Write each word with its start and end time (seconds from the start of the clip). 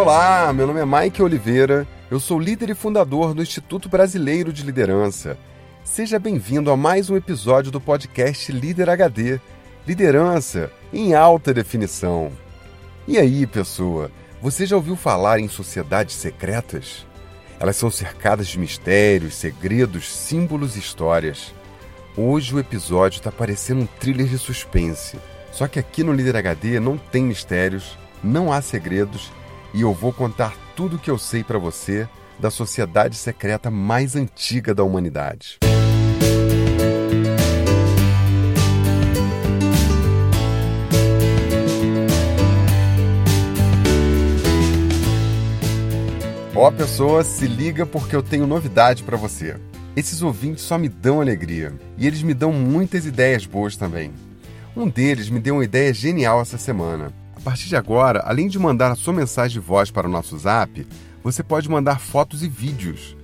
Olá, 0.00 0.50
meu 0.50 0.66
nome 0.66 0.80
é 0.80 0.86
Mike 0.86 1.22
Oliveira, 1.22 1.86
eu 2.10 2.18
sou 2.18 2.40
líder 2.40 2.70
e 2.70 2.74
fundador 2.74 3.34
do 3.34 3.42
Instituto 3.42 3.86
Brasileiro 3.86 4.50
de 4.50 4.62
Liderança. 4.62 5.36
Seja 5.84 6.18
bem-vindo 6.18 6.70
a 6.70 6.76
mais 6.76 7.10
um 7.10 7.16
episódio 7.16 7.70
do 7.70 7.82
podcast 7.82 8.50
Líder 8.50 8.88
HD 8.88 9.38
Liderança 9.86 10.72
em 10.90 11.14
alta 11.14 11.52
definição. 11.52 12.32
E 13.06 13.18
aí, 13.18 13.46
pessoa, 13.46 14.10
você 14.40 14.64
já 14.64 14.74
ouviu 14.74 14.96
falar 14.96 15.38
em 15.38 15.48
sociedades 15.48 16.14
secretas? 16.14 17.06
Elas 17.60 17.76
são 17.76 17.90
cercadas 17.90 18.48
de 18.48 18.58
mistérios, 18.58 19.34
segredos, 19.34 20.08
símbolos 20.10 20.76
e 20.76 20.78
histórias. 20.78 21.52
Hoje 22.16 22.54
o 22.54 22.58
episódio 22.58 23.18
está 23.18 23.30
parecendo 23.30 23.82
um 23.82 23.86
thriller 24.00 24.28
de 24.28 24.38
suspense. 24.38 25.18
Só 25.52 25.68
que 25.68 25.78
aqui 25.78 26.02
no 26.02 26.14
Líder 26.14 26.36
HD 26.36 26.80
não 26.80 26.96
tem 26.96 27.22
mistérios, 27.22 27.98
não 28.24 28.50
há 28.50 28.62
segredos 28.62 29.30
e 29.72 29.82
eu 29.82 29.92
vou 29.92 30.12
contar 30.12 30.54
tudo 30.74 30.96
o 30.96 30.98
que 30.98 31.10
eu 31.10 31.18
sei 31.18 31.44
para 31.44 31.58
você 31.58 32.08
da 32.38 32.50
sociedade 32.50 33.16
secreta 33.16 33.70
mais 33.70 34.16
antiga 34.16 34.74
da 34.74 34.82
humanidade. 34.82 35.58
Ó, 46.54 46.68
oh, 46.68 46.72
pessoa, 46.72 47.24
se 47.24 47.46
liga 47.46 47.86
porque 47.86 48.14
eu 48.14 48.22
tenho 48.22 48.46
novidade 48.46 49.02
para 49.02 49.16
você. 49.16 49.56
Esses 49.96 50.20
ouvintes 50.20 50.62
só 50.62 50.76
me 50.76 50.88
dão 50.88 51.20
alegria 51.20 51.72
e 51.96 52.06
eles 52.06 52.22
me 52.22 52.34
dão 52.34 52.52
muitas 52.52 53.06
ideias 53.06 53.46
boas 53.46 53.76
também. 53.76 54.12
Um 54.76 54.88
deles 54.88 55.30
me 55.30 55.40
deu 55.40 55.54
uma 55.54 55.64
ideia 55.64 55.92
genial 55.94 56.40
essa 56.40 56.58
semana. 56.58 57.12
A 57.40 57.42
partir 57.42 57.68
de 57.70 57.76
agora, 57.76 58.20
além 58.26 58.48
de 58.48 58.58
mandar 58.58 58.92
a 58.92 58.94
sua 58.94 59.14
mensagem 59.14 59.58
de 59.58 59.66
voz 59.66 59.90
para 59.90 60.06
o 60.06 60.10
nosso 60.10 60.36
zap, 60.36 60.86
você 61.24 61.42
pode 61.42 61.70
mandar 61.70 61.98
fotos 61.98 62.42
e 62.42 62.48
vídeos. 62.48 63.16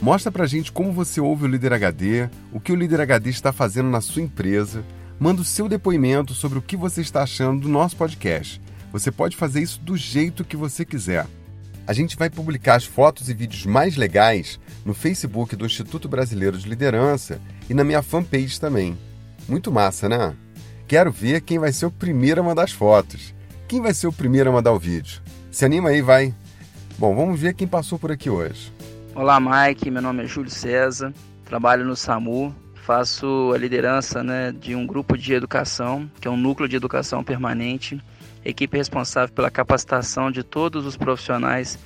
Mostra 0.00 0.32
pra 0.32 0.46
gente 0.46 0.72
como 0.72 0.90
você 0.90 1.20
ouve 1.20 1.44
o 1.44 1.46
Líder 1.46 1.74
HD, 1.74 2.30
o 2.50 2.58
que 2.58 2.72
o 2.72 2.74
Líder 2.74 3.02
HD 3.02 3.28
está 3.28 3.52
fazendo 3.52 3.90
na 3.90 4.00
sua 4.00 4.22
empresa, 4.22 4.82
manda 5.20 5.42
o 5.42 5.44
seu 5.44 5.68
depoimento 5.68 6.32
sobre 6.32 6.58
o 6.58 6.62
que 6.62 6.78
você 6.78 7.02
está 7.02 7.24
achando 7.24 7.60
do 7.60 7.68
nosso 7.68 7.94
podcast. 7.94 8.58
Você 8.90 9.12
pode 9.12 9.36
fazer 9.36 9.60
isso 9.60 9.78
do 9.82 9.98
jeito 9.98 10.46
que 10.46 10.56
você 10.56 10.82
quiser. 10.82 11.26
A 11.86 11.92
gente 11.92 12.16
vai 12.16 12.30
publicar 12.30 12.76
as 12.76 12.86
fotos 12.86 13.28
e 13.28 13.34
vídeos 13.34 13.66
mais 13.66 13.96
legais 13.96 14.58
no 14.82 14.94
Facebook 14.94 15.54
do 15.56 15.66
Instituto 15.66 16.08
Brasileiro 16.08 16.56
de 16.56 16.66
Liderança 16.66 17.38
e 17.68 17.74
na 17.74 17.84
minha 17.84 18.02
fanpage 18.02 18.58
também. 18.58 18.96
Muito 19.46 19.70
massa, 19.70 20.08
né? 20.08 20.34
Quero 20.88 21.12
ver 21.12 21.42
quem 21.42 21.58
vai 21.58 21.70
ser 21.70 21.84
o 21.84 21.90
primeiro 21.90 22.40
a 22.40 22.44
mandar 22.44 22.64
as 22.64 22.72
fotos. 22.72 23.34
Quem 23.72 23.80
vai 23.80 23.94
ser 23.94 24.06
o 24.06 24.12
primeiro 24.12 24.50
a 24.50 24.52
mandar 24.52 24.70
o 24.72 24.78
vídeo? 24.78 25.22
Se 25.50 25.64
anima 25.64 25.88
aí, 25.88 26.02
vai. 26.02 26.34
Bom, 26.98 27.16
vamos 27.16 27.40
ver 27.40 27.54
quem 27.54 27.66
passou 27.66 27.98
por 27.98 28.12
aqui 28.12 28.28
hoje. 28.28 28.70
Olá, 29.14 29.40
Mike. 29.40 29.90
Meu 29.90 30.02
nome 30.02 30.22
é 30.22 30.26
Júlio 30.26 30.50
César. 30.50 31.10
Trabalho 31.46 31.82
no 31.82 31.96
SAMU. 31.96 32.54
Faço 32.74 33.50
a 33.54 33.56
liderança 33.56 34.22
né, 34.22 34.52
de 34.52 34.74
um 34.74 34.86
grupo 34.86 35.16
de 35.16 35.32
educação, 35.32 36.06
que 36.20 36.28
é 36.28 36.30
um 36.30 36.36
núcleo 36.36 36.68
de 36.68 36.76
educação 36.76 37.24
permanente. 37.24 37.98
Equipe 38.44 38.76
responsável 38.76 39.34
pela 39.34 39.50
capacitação 39.50 40.30
de 40.30 40.42
todos 40.42 40.84
os 40.84 40.94
profissionais 40.94 41.78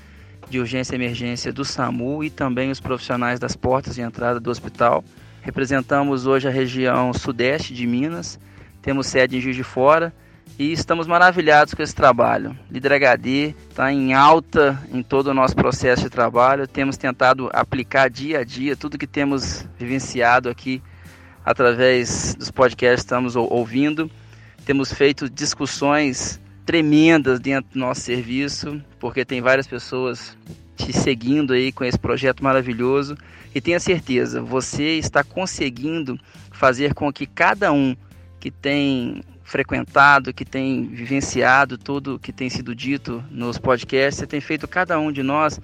de 0.51 0.59
urgência 0.59 0.93
e 0.93 0.97
emergência 0.97 1.53
do 1.53 1.65
SAMU 1.65 2.25
e 2.25 2.31
também 2.31 2.73
os 2.73 2.81
profissionais 2.81 3.39
das 3.39 3.55
portas 3.55 3.95
de 3.95 4.01
entrada 4.01 4.41
do 4.41 4.51
hospital. 4.51 5.05
Representamos 5.41 6.27
hoje 6.27 6.49
a 6.49 6.51
região 6.51 7.13
sudeste 7.13 7.73
de 7.73 7.87
Minas. 7.87 8.41
Temos 8.83 9.07
sede 9.07 9.37
em 9.37 9.41
Juiz 9.41 9.55
de 9.55 9.63
Fora 9.63 10.13
e 10.59 10.73
estamos 10.73 11.07
maravilhados 11.07 11.75
com 11.75 11.83
esse 11.83 11.95
trabalho. 11.95 12.57
Líder 12.71 12.95
HD 12.95 13.55
está 13.69 13.93
em 13.93 14.15
alta 14.15 14.81
em 14.93 15.03
todo 15.03 15.29
o 15.29 15.35
nosso 15.35 15.55
processo 15.55 16.05
de 16.05 16.11
trabalho. 16.11 16.67
Temos 16.67 16.97
tentado 16.97 17.51
aplicar 17.53 18.09
dia 18.09 18.41
a 18.41 18.45
dia 18.45 18.77
tudo 18.77 18.99
que 18.99 19.07
temos 19.07 19.67
vivenciado 19.79 20.49
aqui 20.49 20.83
através 21.45 22.35
dos 22.35 22.51
podcasts 22.51 23.03
que 23.03 23.07
estamos 23.07 23.37
ouvindo. 23.37 24.11
Temos 24.65 24.93
feito 24.93 25.29
discussões 25.29 26.41
tremendas 26.65 27.39
dentro 27.39 27.73
do 27.75 27.79
nosso 27.79 28.01
serviço, 28.01 28.83
porque 28.99 29.25
tem 29.25 29.41
várias 29.41 29.67
pessoas 29.67 30.37
te 30.75 30.93
seguindo 30.93 31.53
aí 31.53 31.71
com 31.71 31.85
esse 31.85 31.99
projeto 31.99 32.43
maravilhoso. 32.43 33.17
E 33.55 33.61
tenha 33.61 33.79
certeza, 33.79 34.41
você 34.41 34.99
está 34.99 35.23
conseguindo 35.23 36.19
fazer 36.51 36.95
com 36.95 37.13
que 37.13 37.27
cada 37.27 37.73
um 37.73 37.95
que 38.41 38.51
tem 38.51 39.23
frequentado, 39.47 40.35
que 40.35 40.45
tem 40.45 40.89
vivenciado 40.89 41.79
tudo 41.79 42.19
que 42.19 42.33
tem 42.33 42.51
sido 42.51 42.75
dito 42.75 43.25
nos 43.31 43.59
podcasts, 43.59 44.19
você 44.19 44.27
tem 44.27 44.41
feito 44.41 44.67
cada 44.67 44.99
um 44.99 45.13
de 45.13 45.23
nós 45.23 45.61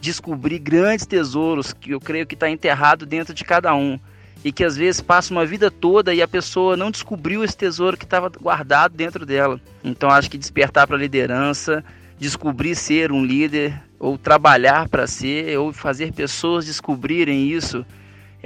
descobrir 0.00 0.58
grandes 0.58 1.04
tesouros 1.04 1.72
que 1.72 1.90
eu 1.90 2.00
creio 2.00 2.26
que 2.26 2.34
está 2.34 2.48
enterrado 2.48 3.04
dentro 3.04 3.34
de 3.34 3.44
cada 3.44 3.74
um 3.74 4.00
e 4.42 4.50
que 4.50 4.64
às 4.64 4.76
vezes 4.76 5.02
passa 5.02 5.34
uma 5.34 5.44
vida 5.44 5.70
toda 5.70 6.14
e 6.14 6.22
a 6.22 6.28
pessoa 6.28 6.76
não 6.76 6.90
descobriu 6.90 7.44
esse 7.44 7.56
tesouro 7.56 7.96
que 7.96 8.04
estava 8.04 8.30
guardado 8.30 8.96
dentro 8.96 9.26
dela. 9.26 9.60
Então 9.84 10.08
acho 10.08 10.30
que 10.30 10.38
despertar 10.38 10.86
para 10.86 10.96
a 10.96 10.98
liderança, 10.98 11.84
descobrir 12.18 12.74
ser 12.74 13.12
um 13.12 13.24
líder 13.24 13.78
ou 13.98 14.16
trabalhar 14.16 14.88
para 14.88 15.06
ser 15.06 15.58
ou 15.58 15.74
fazer 15.74 16.10
pessoas 16.12 16.64
descobrirem 16.64 17.50
isso 17.50 17.84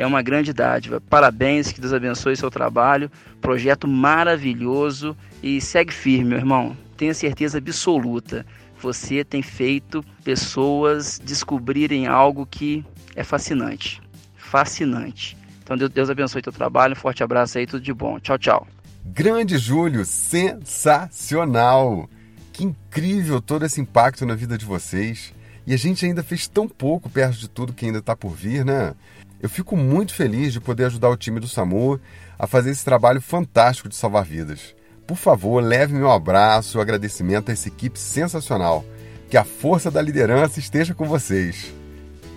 é 0.00 0.06
uma 0.06 0.22
grande 0.22 0.54
dádiva. 0.54 0.98
Parabéns, 0.98 1.70
que 1.70 1.80
Deus 1.80 1.92
abençoe 1.92 2.34
seu 2.34 2.50
trabalho. 2.50 3.10
Projeto 3.38 3.86
maravilhoso 3.86 5.14
e 5.42 5.60
segue 5.60 5.92
firme, 5.92 6.30
meu 6.30 6.38
irmão. 6.38 6.74
Tenha 6.96 7.12
certeza 7.12 7.58
absoluta. 7.58 8.46
Você 8.80 9.22
tem 9.22 9.42
feito 9.42 10.02
pessoas 10.24 11.20
descobrirem 11.22 12.06
algo 12.06 12.46
que 12.46 12.82
é 13.14 13.22
fascinante. 13.22 14.00
Fascinante. 14.36 15.36
Então 15.62 15.76
Deus 15.76 16.08
abençoe 16.08 16.40
teu 16.40 16.50
trabalho. 16.50 16.94
Um 16.94 16.96
forte 16.96 17.22
abraço 17.22 17.58
aí, 17.58 17.66
tudo 17.66 17.82
de 17.82 17.92
bom. 17.92 18.18
Tchau, 18.18 18.38
tchau. 18.38 18.66
Grande 19.04 19.58
Júlio, 19.58 20.06
sensacional! 20.06 22.08
Que 22.54 22.64
incrível 22.64 23.42
todo 23.42 23.66
esse 23.66 23.82
impacto 23.82 24.24
na 24.24 24.34
vida 24.34 24.56
de 24.56 24.64
vocês. 24.64 25.34
E 25.66 25.74
a 25.74 25.76
gente 25.76 26.06
ainda 26.06 26.22
fez 26.22 26.48
tão 26.48 26.66
pouco 26.66 27.10
perto 27.10 27.38
de 27.38 27.50
tudo 27.50 27.74
que 27.74 27.84
ainda 27.84 27.98
está 27.98 28.16
por 28.16 28.30
vir, 28.30 28.64
né? 28.64 28.94
Eu 29.42 29.48
fico 29.48 29.76
muito 29.76 30.14
feliz 30.14 30.52
de 30.52 30.60
poder 30.60 30.84
ajudar 30.84 31.08
o 31.08 31.16
time 31.16 31.40
do 31.40 31.48
SAMU 31.48 31.98
a 32.38 32.46
fazer 32.46 32.70
esse 32.70 32.84
trabalho 32.84 33.20
fantástico 33.22 33.88
de 33.88 33.96
salvar 33.96 34.24
vidas. 34.24 34.74
Por 35.06 35.16
favor, 35.16 35.62
leve 35.62 35.94
meu 35.94 36.10
abraço, 36.10 36.78
o 36.78 36.80
agradecimento 36.80 37.48
a 37.48 37.52
essa 37.52 37.68
equipe 37.68 37.98
sensacional. 37.98 38.84
Que 39.30 39.36
a 39.36 39.44
força 39.44 39.90
da 39.90 40.02
liderança 40.02 40.58
esteja 40.58 40.94
com 40.94 41.06
vocês. 41.06 41.72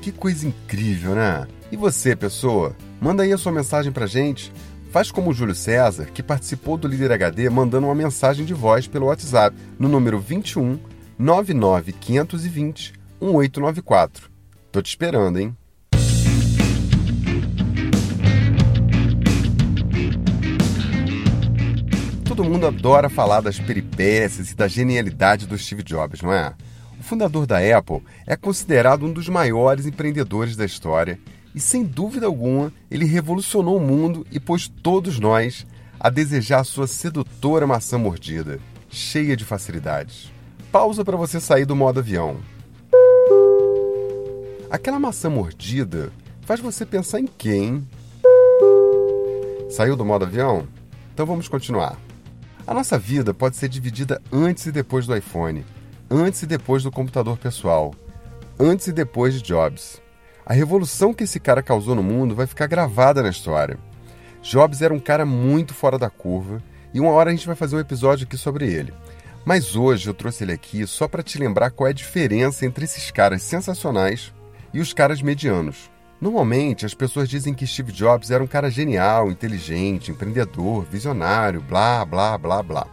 Que 0.01 0.11
coisa 0.11 0.47
incrível, 0.47 1.13
né? 1.13 1.45
E 1.71 1.75
você, 1.75 2.15
pessoa? 2.15 2.75
Manda 3.01 3.23
aí 3.23 3.33
a 3.33 3.37
sua 3.37 3.51
mensagem 3.51 3.91
pra 3.91 4.07
gente. 4.07 4.51
Faz 4.91 5.11
como 5.11 5.31
o 5.31 5.33
Júlio 5.33 5.55
César, 5.55 6.05
que 6.05 6.23
participou 6.23 6.77
do 6.77 6.87
Líder 6.87 7.11
HD 7.11 7.49
mandando 7.49 7.87
uma 7.87 7.95
mensagem 7.95 8.45
de 8.45 8.53
voz 8.53 8.87
pelo 8.87 9.07
WhatsApp 9.07 9.57
no 9.77 9.89
número 9.89 10.19
21 10.19 10.79
99 11.17 11.93
520 11.93 12.93
1894. 13.21 14.29
Tô 14.71 14.81
te 14.81 14.89
esperando, 14.89 15.39
hein? 15.39 15.57
Todo 22.35 22.49
mundo 22.49 22.65
adora 22.65 23.09
falar 23.09 23.41
das 23.41 23.59
peripécias 23.59 24.49
e 24.49 24.55
da 24.55 24.67
genialidade 24.67 25.45
do 25.45 25.55
Steve 25.55 25.83
Jobs, 25.83 26.23
não 26.23 26.33
é? 26.33 26.55
O 26.99 27.03
fundador 27.03 27.45
da 27.45 27.59
Apple 27.59 28.01
é 28.25 28.35
considerado 28.35 29.05
um 29.05 29.13
dos 29.13 29.29
maiores 29.29 29.85
empreendedores 29.85 30.55
da 30.55 30.65
história 30.65 31.19
e, 31.53 31.59
sem 31.59 31.83
dúvida 31.83 32.25
alguma, 32.25 32.73
ele 32.89 33.05
revolucionou 33.05 33.77
o 33.77 33.79
mundo 33.79 34.25
e 34.31 34.39
pôs 34.39 34.67
todos 34.67 35.19
nós 35.19 35.67
a 35.99 36.09
desejar 36.09 36.63
sua 36.63 36.87
sedutora 36.87 37.67
maçã 37.67 37.99
mordida, 37.99 38.59
cheia 38.89 39.37
de 39.37 39.45
facilidades. 39.45 40.33
Pausa 40.71 41.05
para 41.05 41.15
você 41.15 41.39
sair 41.39 41.65
do 41.65 41.75
modo 41.75 41.99
avião. 41.99 42.37
Aquela 44.71 44.97
maçã 44.97 45.29
mordida 45.29 46.11
faz 46.41 46.59
você 46.59 46.83
pensar 46.83 47.19
em 47.19 47.27
quem? 47.27 47.87
Saiu 49.69 49.95
do 49.95 50.03
modo 50.03 50.25
avião? 50.25 50.67
Então 51.13 51.27
vamos 51.27 51.47
continuar. 51.47 51.95
A 52.65 52.73
nossa 52.73 52.97
vida 52.97 53.33
pode 53.33 53.57
ser 53.57 53.67
dividida 53.67 54.21
antes 54.31 54.65
e 54.65 54.71
depois 54.71 55.05
do 55.05 55.15
iPhone, 55.15 55.65
antes 56.09 56.43
e 56.43 56.45
depois 56.45 56.81
do 56.81 56.89
computador 56.89 57.37
pessoal, 57.37 57.93
antes 58.57 58.87
e 58.87 58.93
depois 58.93 59.33
de 59.33 59.41
Jobs. 59.41 60.01
A 60.45 60.53
revolução 60.53 61.13
que 61.13 61.25
esse 61.25 61.41
cara 61.41 61.61
causou 61.61 61.93
no 61.93 62.01
mundo 62.01 62.33
vai 62.33 62.47
ficar 62.47 62.67
gravada 62.67 63.21
na 63.21 63.29
história. 63.29 63.77
Jobs 64.41 64.81
era 64.81 64.93
um 64.93 64.99
cara 64.99 65.25
muito 65.25 65.73
fora 65.73 65.97
da 65.97 66.09
curva 66.09 66.63
e 66.93 67.01
uma 67.01 67.11
hora 67.11 67.31
a 67.31 67.33
gente 67.33 67.47
vai 67.47 67.55
fazer 67.55 67.75
um 67.75 67.79
episódio 67.79 68.25
aqui 68.25 68.37
sobre 68.37 68.71
ele. 68.71 68.93
Mas 69.43 69.75
hoje 69.75 70.07
eu 70.07 70.13
trouxe 70.13 70.45
ele 70.45 70.53
aqui 70.53 70.87
só 70.87 71.05
para 71.05 71.21
te 71.21 71.37
lembrar 71.37 71.71
qual 71.71 71.87
é 71.87 71.89
a 71.89 71.93
diferença 71.93 72.65
entre 72.65 72.85
esses 72.85 73.11
caras 73.11 73.41
sensacionais 73.41 74.33
e 74.73 74.79
os 74.79 74.93
caras 74.93 75.21
medianos. 75.21 75.91
Normalmente, 76.23 76.85
as 76.85 76.93
pessoas 76.93 77.27
dizem 77.27 77.53
que 77.53 77.67
Steve 77.67 77.91
Jobs 77.91 78.31
era 78.31 78.41
um 78.41 78.47
cara 78.47 78.71
genial, 78.71 79.29
inteligente, 79.29 80.09
empreendedor, 80.09 80.85
visionário, 80.89 81.59
blá, 81.59 82.05
blá, 82.05 82.37
blá, 82.37 82.63
blá. 82.63 82.87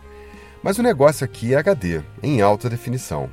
Mas 0.64 0.78
o 0.78 0.82
negócio 0.82 1.24
aqui 1.24 1.54
é 1.54 1.58
HD, 1.58 2.02
em 2.24 2.40
alta 2.40 2.68
definição. 2.68 3.30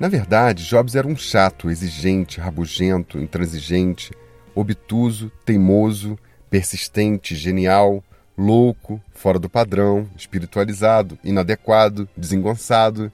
Na 0.00 0.08
verdade, 0.08 0.66
Jobs 0.66 0.94
era 0.94 1.06
um 1.06 1.14
chato, 1.14 1.68
exigente, 1.68 2.40
rabugento, 2.40 3.18
intransigente, 3.18 4.14
obtuso, 4.54 5.30
teimoso, 5.44 6.18
persistente, 6.48 7.36
genial, 7.36 8.02
louco, 8.38 8.98
fora 9.12 9.38
do 9.38 9.50
padrão, 9.50 10.08
espiritualizado, 10.16 11.18
inadequado, 11.22 12.08
desengonçado. 12.16 13.12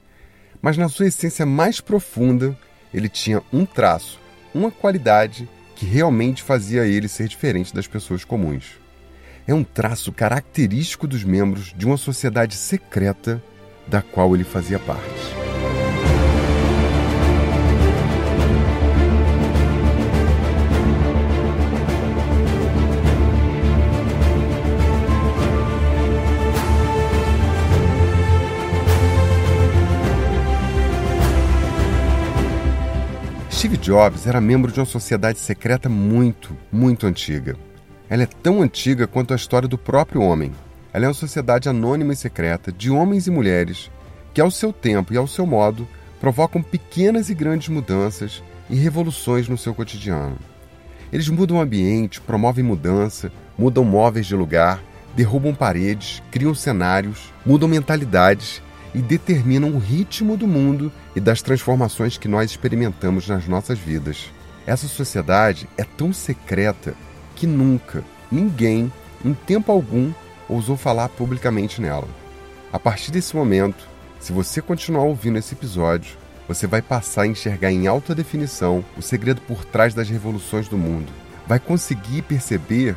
Mas 0.63 0.77
na 0.77 0.89
sua 0.89 1.09
essência 1.09 1.45
mais 1.45 1.81
profunda, 1.81 2.57
ele 2.95 3.09
tinha 3.09 3.43
um 3.53 3.67
traço, 3.67 4.21
uma 4.55 4.71
qualidade 4.71 5.49
que 5.81 5.87
realmente 5.87 6.43
fazia 6.43 6.87
ele 6.87 7.09
ser 7.09 7.27
diferente 7.27 7.75
das 7.75 7.87
pessoas 7.87 8.23
comuns. 8.23 8.79
É 9.49 9.55
um 9.55 9.65
traço 9.65 10.13
característico 10.13 11.07
dos 11.07 11.25
membros 11.25 11.73
de 11.75 11.87
uma 11.87 11.97
sociedade 11.97 12.55
secreta 12.55 13.43
da 13.89 14.03
qual 14.03 14.35
ele 14.35 14.45
fazia 14.45 14.79
parte. 14.79 15.50
Jobs 33.91 34.25
era 34.25 34.41
membro 34.41 34.71
de 34.71 34.79
uma 34.79 34.87
sociedade 34.87 35.41
secreta 35.41 35.89
muito, 35.89 36.57
muito 36.71 37.09
antiga. 37.09 37.57
Ela 38.09 38.23
é 38.23 38.27
tão 38.27 38.63
antiga 38.63 39.05
quanto 39.09 39.33
a 39.33 39.37
história 39.37 39.67
do 39.67 39.77
próprio 39.77 40.23
homem. 40.23 40.53
Ela 40.93 41.07
é 41.07 41.09
uma 41.09 41.15
sociedade 41.15 41.69
anônima 41.69 42.13
e 42.13 42.17
secreta 42.17 42.71
de 42.71 42.89
homens 42.89 43.27
e 43.27 43.33
mulheres 43.33 43.91
que, 44.33 44.41
ao 44.41 44.49
seu 44.49 44.73
tempo 44.73 45.13
e 45.13 45.17
ao 45.17 45.27
seu 45.27 45.45
modo, 45.45 45.89
provocam 46.21 46.63
pequenas 46.63 47.31
e 47.31 47.35
grandes 47.35 47.69
mudanças 47.69 48.45
e 48.71 48.77
revoluções 48.77 49.49
no 49.49 49.59
seu 49.59 49.75
cotidiano. 49.75 50.39
Eles 51.13 51.29
mudam 51.29 51.57
o 51.57 51.61
ambiente, 51.61 52.21
promovem 52.21 52.63
mudança, 52.63 53.33
mudam 53.59 53.83
móveis 53.85 54.27
de 54.27 54.37
lugar, 54.37 54.81
derrubam 55.17 55.53
paredes, 55.53 56.23
criam 56.31 56.55
cenários, 56.55 57.33
mudam 57.45 57.69
mentalidades 57.69 58.63
e 58.95 59.01
determinam 59.01 59.71
o 59.71 59.79
ritmo 59.79 60.37
do 60.37 60.47
mundo 60.47 60.93
e 61.15 61.21
das 61.21 61.43
transformações 61.43 62.19
que 62.19 62.29
nós 62.29 62.51
experimentamos 62.51 63.29
nas 63.29 63.47
nossas 63.47 63.79
vidas. 63.79 64.31
Essa 64.67 64.89
sociedade 64.89 65.69
é 65.77 65.85
tão 65.85 66.13
secreta 66.13 66.95
que 67.35 67.47
nunca, 67.47 68.05
ninguém, 68.31 68.93
em 69.25 69.35
tempo 69.35 69.73
algum, 69.73 70.13
ousou 70.49 70.77
falar 70.77 71.09
publicamente 71.09 71.81
nela. 71.81 72.09
A 72.73 72.79
partir 72.79 73.11
desse 73.11 73.35
momento, 73.35 73.89
se 74.19 74.33
você 74.33 74.61
continuar 74.61 75.05
ouvindo 75.05 75.39
esse 75.39 75.55
episódio, 75.55 76.17
você 76.47 76.67
vai 76.67 76.83
passar 76.83 77.23
a 77.23 77.27
enxergar 77.27 77.71
em 77.71 77.87
alta 77.87 78.15
definição 78.15 78.85
o 78.97 79.03
segredo 79.03 79.41
por 79.43 79.65
trás 79.65 79.95
das 79.95 80.09
revoluções 80.09 80.69
do 80.69 80.77
mundo. 80.77 81.13
Vai 81.47 81.59
conseguir 81.59 82.23
perceber 82.23 82.97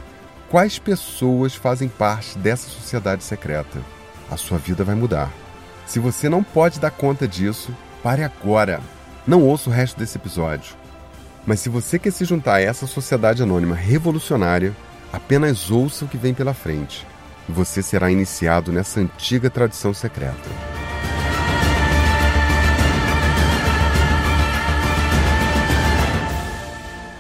quais 0.50 0.78
pessoas 0.78 1.56
fazem 1.56 1.88
parte 1.88 2.38
dessa 2.38 2.70
sociedade 2.70 3.24
secreta. 3.24 3.80
A 4.30 4.38
sua 4.38 4.58
vida 4.58 4.84
vai 4.84 4.96
mudar. 4.96 5.32
Se 5.86 6.00
você 6.00 6.30
não 6.30 6.44
pode 6.44 6.80
dar 6.80 6.92
conta 6.92 7.28
disso, 7.28 7.76
pare 8.02 8.24
agora. 8.24 8.82
Não 9.28 9.44
ouça 9.44 9.70
o 9.70 9.74
resto 9.74 9.98
desse 10.00 10.18
episódio. 10.18 10.76
Mas 11.46 11.60
se 11.60 11.70
você 11.70 12.00
quer 12.00 12.12
se 12.12 12.26
juntar 12.26 12.56
a 12.56 12.62
essa 12.62 12.88
sociedade 12.88 13.44
anônima 13.44 13.76
revolucionária, 13.76 14.74
apenas 15.12 15.70
ouça 15.70 16.06
o 16.06 16.08
que 16.08 16.18
vem 16.18 16.34
pela 16.34 16.54
frente 16.54 17.06
e 17.48 17.52
você 17.52 17.82
será 17.82 18.10
iniciado 18.10 18.72
nessa 18.72 19.02
antiga 19.02 19.50
tradição 19.50 19.94
secreta. 19.94 20.50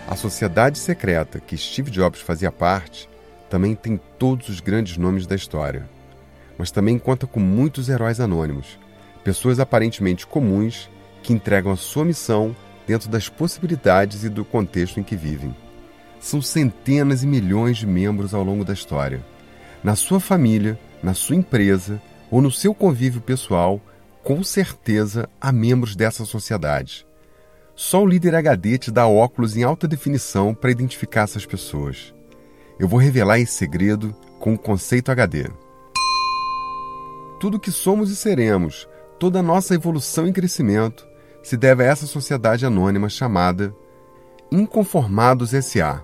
A 0.08 0.16
sociedade 0.16 0.78
secreta 0.78 1.40
que 1.40 1.58
Steve 1.58 1.92
Jobs 1.92 2.22
fazia 2.22 2.52
parte 2.52 3.10
também 3.50 3.76
tem 3.76 4.00
todos 4.18 4.48
os 4.48 4.62
grandes 4.62 4.98
nomes 4.98 5.28
da 5.28 5.36
história 5.36 5.88
mas 6.58 6.72
também 6.72 6.98
conta 6.98 7.26
com 7.26 7.40
muitos 7.40 7.90
heróis 7.90 8.20
anônimos, 8.20 8.80
pessoas 9.24 9.60
aparentemente 9.60 10.28
comuns 10.28 10.90
que 11.22 11.34
entregam 11.34 11.72
a 11.72 11.78
sua 11.78 12.06
missão 12.06 12.56
dentro 12.86 13.10
das 13.10 13.30
possibilidades 13.30 14.24
e 14.24 14.30
do 14.30 14.44
contexto 14.44 15.00
em 15.00 15.04
que 15.04 15.16
vivem. 15.16 15.56
São 16.20 16.42
centenas 16.42 17.24
e 17.24 17.28
milhões 17.28 17.78
de 17.78 17.88
membros 17.88 18.34
ao 18.34 18.44
longo 18.44 18.64
da 18.64 18.74
história. 18.74 19.24
Na 19.84 19.96
sua 19.96 20.20
família, 20.20 20.80
na 21.02 21.14
sua 21.14 21.36
empresa 21.36 22.02
ou 22.30 22.42
no 22.42 22.52
seu 22.52 22.74
convívio 22.74 23.22
pessoal, 23.22 23.82
com 24.24 24.44
certeza 24.44 25.28
há 25.40 25.52
membros 25.52 25.96
dessa 25.96 26.26
sociedade. 26.26 27.06
Só 27.76 28.04
o 28.04 28.06
líder 28.06 28.36
HD 28.36 28.78
te 28.78 28.92
dá 28.92 29.08
óculos 29.08 29.58
em 29.58 29.64
alta 29.64 29.88
definição 29.88 30.54
para 30.54 30.72
identificar 30.72 31.24
essas 31.24 31.46
pessoas. 31.46 32.14
Eu 32.80 32.88
vou 32.88 33.00
revelar 33.00 33.40
esse 33.40 33.54
segredo 33.54 34.16
com 34.40 34.54
o 34.54 34.58
conceito 34.58 35.12
HD 35.12 35.50
tudo 37.44 37.60
que 37.60 37.72
somos 37.72 38.10
e 38.10 38.16
seremos, 38.16 38.88
toda 39.20 39.40
a 39.40 39.44
nossa 39.44 39.76
evolução 39.76 40.26
e 40.26 40.32
crescimento, 40.32 41.06
se 41.42 41.58
deve 41.58 41.84
a 41.84 41.88
essa 41.88 42.08
sociedade 42.08 42.66
anônima 42.66 43.10
chamada 43.10 43.76
Inconformados 44.50 45.54
S.A. 45.54 46.02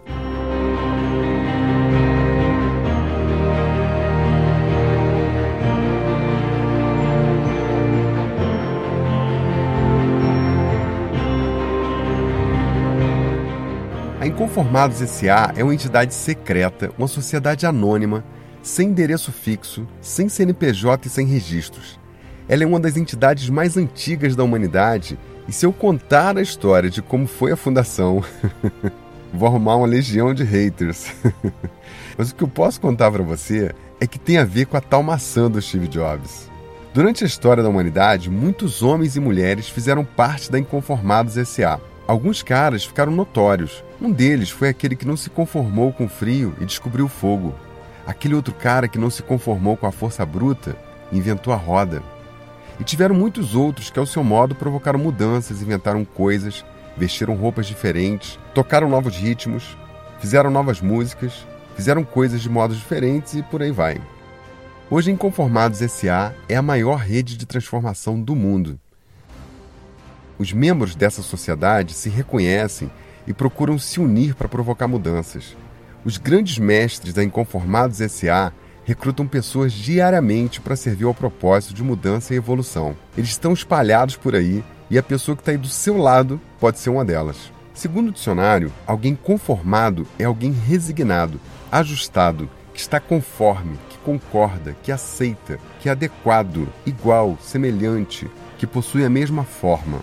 A 14.19 14.27
Inconformados 14.27 15.01
S.A. 15.01 15.53
é 15.55 15.63
uma 15.63 15.73
entidade 15.73 16.13
secreta, 16.13 16.91
uma 16.97 17.07
sociedade 17.07 17.65
anônima 17.65 18.25
sem 18.61 18.89
endereço 18.89 19.31
fixo, 19.31 19.87
sem 20.01 20.29
CNPJ 20.29 21.07
e 21.07 21.09
sem 21.09 21.25
registros. 21.25 21.99
Ela 22.47 22.63
é 22.63 22.67
uma 22.67 22.79
das 22.79 22.97
entidades 22.97 23.49
mais 23.49 23.77
antigas 23.77 24.35
da 24.35 24.43
humanidade 24.43 25.17
e 25.47 25.51
se 25.51 25.65
eu 25.65 25.73
contar 25.73 26.37
a 26.37 26.41
história 26.41 26.89
de 26.89 27.01
como 27.01 27.25
foi 27.25 27.51
a 27.51 27.57
fundação, 27.57 28.23
vou 29.33 29.47
arrumar 29.47 29.77
uma 29.77 29.87
legião 29.87 30.33
de 30.33 30.43
haters. 30.43 31.11
Mas 32.17 32.31
o 32.31 32.35
que 32.35 32.43
eu 32.43 32.47
posso 32.47 32.79
contar 32.79 33.11
para 33.11 33.23
você 33.23 33.73
é 33.99 34.05
que 34.05 34.19
tem 34.19 34.37
a 34.37 34.45
ver 34.45 34.65
com 34.65 34.77
a 34.77 34.81
tal 34.81 35.01
maçã 35.01 35.49
do 35.49 35.61
Steve 35.61 35.87
Jobs. 35.87 36.49
Durante 36.93 37.23
a 37.23 37.27
história 37.27 37.63
da 37.63 37.69
humanidade, 37.69 38.29
muitos 38.29 38.81
homens 38.81 39.15
e 39.15 39.19
mulheres 39.19 39.69
fizeram 39.69 40.03
parte 40.03 40.51
da 40.51 40.59
Inconformados 40.59 41.35
SA. 41.47 41.79
Alguns 42.07 42.41
caras 42.41 42.83
ficaram 42.83 43.11
notórios. 43.11 43.83
Um 44.01 44.11
deles 44.11 44.49
foi 44.49 44.69
aquele 44.69 44.95
que 44.95 45.05
não 45.05 45.15
se 45.15 45.29
conformou 45.29 45.93
com 45.93 46.05
o 46.05 46.09
frio 46.09 46.55
e 46.59 46.65
descobriu 46.65 47.05
o 47.05 47.09
fogo. 47.09 47.53
Aquele 48.09 48.33
outro 48.33 48.55
cara 48.55 48.87
que 48.87 48.97
não 48.97 49.11
se 49.11 49.21
conformou 49.21 49.77
com 49.77 49.85
a 49.85 49.91
força 49.91 50.25
bruta 50.25 50.75
inventou 51.11 51.53
a 51.53 51.55
roda. 51.55 52.01
E 52.79 52.83
tiveram 52.83 53.13
muitos 53.13 53.53
outros 53.53 53.91
que, 53.91 53.99
ao 53.99 54.05
seu 54.07 54.23
modo, 54.23 54.55
provocaram 54.55 54.97
mudanças, 54.97 55.61
inventaram 55.61 56.03
coisas, 56.03 56.65
vestiram 56.97 57.35
roupas 57.35 57.67
diferentes, 57.67 58.39
tocaram 58.51 58.89
novos 58.89 59.15
ritmos, 59.15 59.77
fizeram 60.19 60.49
novas 60.49 60.81
músicas, 60.81 61.45
fizeram 61.75 62.03
coisas 62.03 62.41
de 62.41 62.49
modos 62.49 62.77
diferentes 62.77 63.35
e 63.35 63.43
por 63.43 63.61
aí 63.61 63.69
vai. 63.69 64.01
Hoje, 64.89 65.11
Inconformados 65.11 65.77
SA 65.77 66.33
é 66.47 66.55
a 66.55 66.63
maior 66.63 66.95
rede 66.95 67.37
de 67.37 67.45
transformação 67.45 68.19
do 68.19 68.35
mundo. 68.35 68.79
Os 70.39 70.51
membros 70.51 70.95
dessa 70.95 71.21
sociedade 71.21 71.93
se 71.93 72.09
reconhecem 72.09 72.89
e 73.27 73.35
procuram 73.35 73.77
se 73.77 73.99
unir 73.99 74.33
para 74.33 74.49
provocar 74.49 74.87
mudanças. 74.87 75.55
Os 76.05 76.17
grandes 76.17 76.57
mestres 76.57 77.13
da 77.13 77.21
Inconformados 77.21 77.97
SA 77.97 78.53
recrutam 78.85 79.27
pessoas 79.27 79.73
diariamente 79.73 80.61
para 80.61 80.77
servir 80.77 81.03
ao 81.03 81.13
propósito 81.13 81.73
de 81.73 81.83
mudança 81.83 82.33
e 82.33 82.37
evolução. 82.37 82.95
Eles 83.17 83.31
estão 83.31 83.51
espalhados 83.51 84.15
por 84.15 84.33
aí 84.33 84.63
e 84.89 84.97
a 84.97 85.03
pessoa 85.03 85.35
que 85.35 85.41
está 85.41 85.51
aí 85.51 85.57
do 85.57 85.67
seu 85.67 85.97
lado 85.97 86.39
pode 86.57 86.79
ser 86.79 86.89
uma 86.89 87.03
delas. 87.03 87.51
Segundo 87.73 88.09
o 88.09 88.11
dicionário, 88.13 88.71
alguém 88.87 89.13
conformado 89.13 90.07
é 90.17 90.23
alguém 90.23 90.53
resignado, 90.53 91.39
ajustado, 91.69 92.49
que 92.73 92.79
está 92.79 92.99
conforme, 92.99 93.77
que 93.89 93.97
concorda, 93.97 94.75
que 94.81 94.93
aceita, 94.93 95.59
que 95.81 95.89
é 95.89 95.91
adequado, 95.91 96.69
igual, 96.85 97.37
semelhante, 97.41 98.29
que 98.57 98.65
possui 98.65 99.03
a 99.03 99.09
mesma 99.09 99.43
forma. 99.43 100.01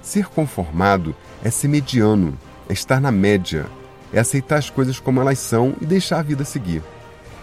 Ser 0.00 0.26
conformado 0.26 1.14
é 1.42 1.50
ser 1.50 1.66
mediano, 1.66 2.38
é 2.68 2.72
estar 2.72 3.00
na 3.00 3.10
média, 3.10 3.66
é 4.12 4.20
aceitar 4.20 4.58
as 4.58 4.70
coisas 4.70 4.98
como 4.98 5.20
elas 5.20 5.38
são 5.38 5.74
e 5.80 5.86
deixar 5.86 6.18
a 6.18 6.22
vida 6.22 6.44
seguir. 6.44 6.82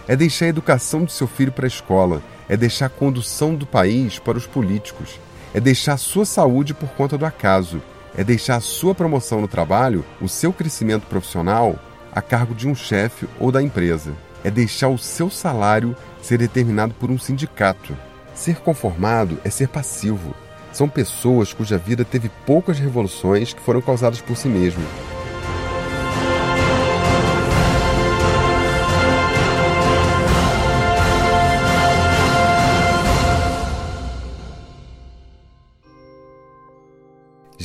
É 0.08 0.16
deixar 0.16 0.46
a 0.46 0.50
educação 0.50 1.04
do 1.04 1.12
seu 1.12 1.28
filho 1.28 1.52
para 1.52 1.66
a 1.66 1.68
escola, 1.68 2.22
é 2.48 2.56
deixar 2.56 2.88
a 2.88 2.90
condução 2.90 3.56
do 3.56 3.66
país 3.66 4.20
para 4.20 4.38
os 4.38 4.46
políticos, 4.46 5.20
é 5.54 5.60
deixar 5.60 5.94
a 5.94 5.98
sua 5.98 6.26
saúde 6.26 6.74
por 6.74 6.90
conta 6.90 7.18
do 7.18 7.26
acaso, 7.26 7.82
é 8.18 8.24
deixar 8.24 8.56
a 8.56 8.62
sua 8.62 8.96
promoção 8.96 9.42
no 9.42 9.48
trabalho, 9.48 10.06
o 10.22 10.30
seu 10.30 10.54
crescimento 10.54 11.08
profissional, 11.08 11.78
a 12.12 12.22
cargo 12.22 12.54
de 12.54 12.68
um 12.68 12.76
chefe 12.76 13.28
ou 13.40 13.52
da 13.52 13.62
empresa. 13.62 14.14
É 14.44 14.52
deixar 14.52 14.90
o 14.90 14.98
seu 14.98 15.30
salário 15.30 15.96
ser 16.22 16.38
determinado 16.38 16.94
por 16.94 17.10
um 17.10 17.18
sindicato. 17.18 17.98
Ser 18.34 18.58
conformado 18.58 19.38
é 19.44 19.50
ser 19.50 19.68
passivo. 19.68 20.36
são 20.72 20.90
pessoas 20.90 21.54
cuja 21.54 21.78
vida 21.78 22.04
teve 22.04 22.30
poucas 22.46 22.78
revoluções 22.78 23.54
que 23.54 23.62
foram 23.62 23.82
causadas 23.82 24.20
por 24.20 24.36
si 24.36 24.50
mesmo. 24.50 24.84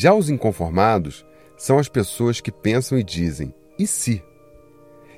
Já 0.00 0.14
os 0.14 0.30
inconformados 0.30 1.26
são 1.59 1.78
as 1.78 1.87
pessoas 1.87 2.40
que 2.40 2.50
pensam 2.50 2.99
e 2.99 3.04
dizem: 3.04 3.52
e 3.78 3.87
se? 3.87 4.25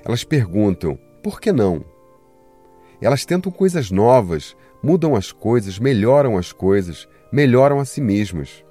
Elas 0.04 0.24
perguntam: 0.24 0.98
por 1.22 1.40
que 1.40 1.52
não? 1.52 1.84
Elas 3.00 3.24
tentam 3.24 3.52
coisas 3.52 3.92
novas, 3.92 4.56
mudam 4.82 5.14
as 5.14 5.30
coisas, 5.30 5.78
melhoram 5.78 6.36
as 6.36 6.50
coisas, 6.52 7.08
melhoram 7.30 7.78
a 7.78 7.84
si 7.84 8.00
mesmas. 8.00 8.64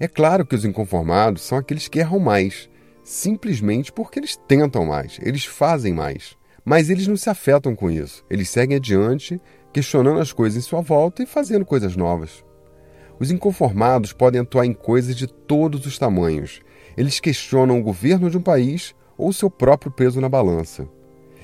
É 0.00 0.08
claro 0.08 0.44
que 0.44 0.56
os 0.56 0.64
inconformados 0.64 1.42
são 1.42 1.56
aqueles 1.56 1.86
que 1.86 2.00
erram 2.00 2.18
mais, 2.18 2.68
simplesmente 3.04 3.92
porque 3.92 4.18
eles 4.18 4.34
tentam 4.34 4.84
mais, 4.86 5.20
eles 5.22 5.44
fazem 5.44 5.94
mais. 5.94 6.36
Mas 6.64 6.90
eles 6.90 7.06
não 7.06 7.16
se 7.16 7.30
afetam 7.30 7.76
com 7.76 7.88
isso. 7.88 8.24
Eles 8.28 8.50
seguem 8.50 8.76
adiante, 8.76 9.40
questionando 9.72 10.18
as 10.18 10.32
coisas 10.32 10.58
em 10.58 10.66
sua 10.68 10.80
volta 10.80 11.22
e 11.22 11.26
fazendo 11.26 11.64
coisas 11.64 11.94
novas. 11.94 12.44
Os 13.20 13.30
inconformados 13.30 14.12
podem 14.12 14.40
atuar 14.40 14.64
em 14.64 14.72
coisas 14.72 15.16
de 15.16 15.26
todos 15.26 15.86
os 15.86 15.98
tamanhos. 15.98 16.60
Eles 16.96 17.20
questionam 17.20 17.78
o 17.78 17.82
governo 17.82 18.30
de 18.30 18.38
um 18.38 18.42
país 18.42 18.94
ou 19.16 19.32
seu 19.32 19.50
próprio 19.50 19.90
peso 19.90 20.20
na 20.20 20.28
balança. 20.28 20.88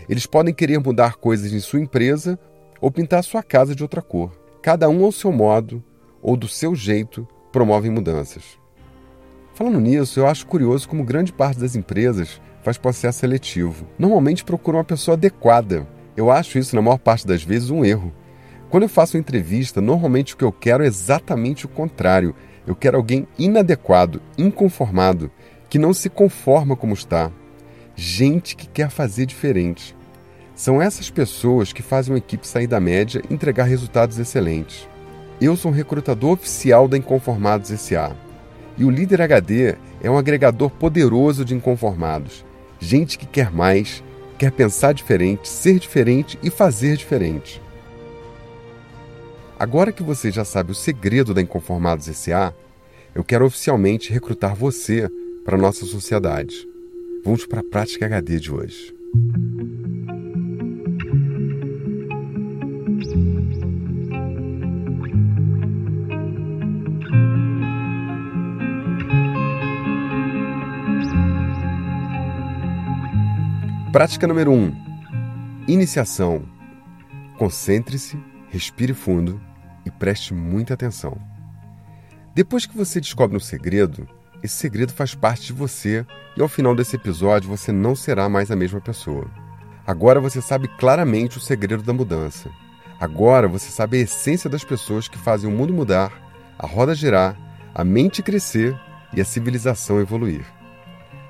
Eles 0.08 0.26
podem 0.26 0.54
querer 0.54 0.78
mudar 0.78 1.16
coisas 1.16 1.52
em 1.52 1.60
sua 1.60 1.80
empresa 1.80 2.38
ou 2.80 2.90
pintar 2.90 3.24
sua 3.24 3.42
casa 3.42 3.74
de 3.74 3.82
outra 3.82 4.02
cor. 4.02 4.30
Cada 4.62 4.88
um 4.88 5.04
ao 5.04 5.12
seu 5.12 5.32
modo 5.32 5.82
ou 6.22 6.36
do 6.36 6.48
seu 6.48 6.74
jeito 6.74 7.26
promovem 7.50 7.90
mudanças. 7.90 8.58
Falando 9.54 9.80
nisso, 9.80 10.20
eu 10.20 10.26
acho 10.26 10.46
curioso 10.46 10.88
como 10.88 11.04
grande 11.04 11.32
parte 11.32 11.60
das 11.60 11.76
empresas 11.76 12.40
faz 12.62 12.76
processo 12.76 13.20
seletivo. 13.20 13.86
Normalmente 13.98 14.44
procuram 14.44 14.78
uma 14.78 14.84
pessoa 14.84 15.16
adequada. 15.16 15.86
Eu 16.16 16.30
acho 16.30 16.58
isso, 16.58 16.74
na 16.74 16.82
maior 16.82 16.98
parte 16.98 17.26
das 17.26 17.42
vezes, 17.42 17.70
um 17.70 17.84
erro. 17.84 18.12
Quando 18.74 18.82
eu 18.82 18.88
faço 18.88 19.16
entrevista, 19.16 19.80
normalmente 19.80 20.34
o 20.34 20.36
que 20.36 20.42
eu 20.42 20.50
quero 20.50 20.82
é 20.82 20.88
exatamente 20.88 21.64
o 21.64 21.68
contrário. 21.68 22.34
Eu 22.66 22.74
quero 22.74 22.96
alguém 22.96 23.24
inadequado, 23.38 24.20
inconformado, 24.36 25.30
que 25.70 25.78
não 25.78 25.94
se 25.94 26.10
conforma 26.10 26.74
como 26.74 26.92
está. 26.92 27.30
Gente 27.94 28.56
que 28.56 28.66
quer 28.66 28.90
fazer 28.90 29.26
diferente. 29.26 29.94
São 30.56 30.82
essas 30.82 31.08
pessoas 31.08 31.72
que 31.72 31.82
fazem 31.82 32.12
uma 32.12 32.18
equipe 32.18 32.48
sair 32.48 32.66
da 32.66 32.80
média 32.80 33.22
e 33.30 33.32
entregar 33.32 33.62
resultados 33.62 34.18
excelentes. 34.18 34.88
Eu 35.40 35.54
sou 35.54 35.70
um 35.70 35.74
recrutador 35.74 36.32
oficial 36.32 36.88
da 36.88 36.98
Inconformados 36.98 37.70
SA. 37.80 38.16
E 38.76 38.84
o 38.84 38.90
Líder 38.90 39.22
HD 39.22 39.76
é 40.02 40.10
um 40.10 40.18
agregador 40.18 40.68
poderoso 40.68 41.44
de 41.44 41.54
inconformados. 41.54 42.44
Gente 42.80 43.18
que 43.18 43.26
quer 43.26 43.52
mais, 43.52 44.02
quer 44.36 44.50
pensar 44.50 44.92
diferente, 44.94 45.48
ser 45.48 45.78
diferente 45.78 46.36
e 46.42 46.50
fazer 46.50 46.96
diferente. 46.96 47.62
Agora 49.58 49.92
que 49.92 50.02
você 50.02 50.32
já 50.32 50.44
sabe 50.44 50.72
o 50.72 50.74
segredo 50.74 51.32
da 51.32 51.40
Inconformados 51.40 52.06
SA, 52.06 52.52
eu 53.14 53.22
quero 53.22 53.46
oficialmente 53.46 54.12
recrutar 54.12 54.54
você 54.54 55.08
para 55.44 55.56
a 55.56 55.60
nossa 55.60 55.86
sociedade. 55.86 56.66
Vamos 57.24 57.46
para 57.46 57.60
a 57.60 57.64
prática 57.64 58.04
HD 58.06 58.40
de 58.40 58.52
hoje. 58.52 58.94
Prática 73.92 74.26
número 74.26 74.50
1. 74.50 74.54
Um, 74.54 74.72
iniciação. 75.68 76.42
Concentre-se 77.38 78.18
respire 78.54 78.94
fundo 78.94 79.40
e 79.84 79.90
preste 79.90 80.32
muita 80.32 80.74
atenção. 80.74 81.18
Depois 82.32 82.64
que 82.64 82.76
você 82.76 83.00
descobre 83.00 83.36
um 83.36 83.40
segredo, 83.40 84.08
esse 84.44 84.54
segredo 84.54 84.92
faz 84.92 85.12
parte 85.12 85.46
de 85.46 85.52
você 85.52 86.06
e 86.36 86.40
ao 86.40 86.46
final 86.46 86.72
desse 86.72 86.94
episódio 86.94 87.50
você 87.50 87.72
não 87.72 87.96
será 87.96 88.28
mais 88.28 88.52
a 88.52 88.56
mesma 88.56 88.80
pessoa. 88.80 89.28
Agora 89.84 90.20
você 90.20 90.40
sabe 90.40 90.68
claramente 90.68 91.36
o 91.36 91.40
segredo 91.40 91.82
da 91.82 91.92
mudança. 91.92 92.48
Agora 93.00 93.48
você 93.48 93.70
sabe 93.70 93.98
a 93.98 94.02
essência 94.02 94.48
das 94.48 94.62
pessoas 94.62 95.08
que 95.08 95.18
fazem 95.18 95.50
o 95.50 95.52
mundo 95.52 95.74
mudar, 95.74 96.12
a 96.56 96.64
roda 96.64 96.94
girar, 96.94 97.36
a 97.74 97.82
mente 97.82 98.22
crescer 98.22 98.78
e 99.12 99.20
a 99.20 99.24
civilização 99.24 100.00
evoluir. 100.00 100.44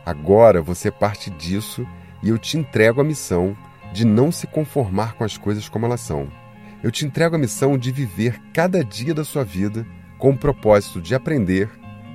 Agora 0.04 0.60
você 0.60 0.88
é 0.88 0.90
parte 0.90 1.30
disso 1.30 1.86
e 2.22 2.28
eu 2.28 2.36
te 2.36 2.58
entrego 2.58 3.00
a 3.00 3.04
missão 3.04 3.56
de 3.94 4.04
não 4.04 4.30
se 4.30 4.46
conformar 4.46 5.14
com 5.14 5.24
as 5.24 5.38
coisas 5.38 5.70
como 5.70 5.86
elas 5.86 6.02
são 6.02 6.43
eu 6.84 6.90
te 6.90 7.06
entrego 7.06 7.34
a 7.34 7.38
missão 7.38 7.78
de 7.78 7.90
viver 7.90 8.38
cada 8.52 8.84
dia 8.84 9.14
da 9.14 9.24
sua 9.24 9.42
vida 9.42 9.86
com 10.18 10.32
o 10.32 10.36
propósito 10.36 11.00
de 11.00 11.14
aprender, 11.14 11.70